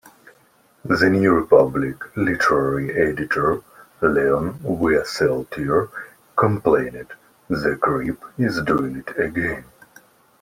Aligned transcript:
"The 0.83 1.11
New 1.11 1.31
Republic" 1.35 2.17
literary 2.17 2.91
editor, 2.95 3.61
Leon 4.01 4.57
Wieseltier, 4.63 5.89
complained, 6.35 7.05
"The 7.47 7.77
creep 7.79 8.19
is 8.39 8.59
doing 8.63 8.95
it 9.05 9.15
again. 9.19 9.65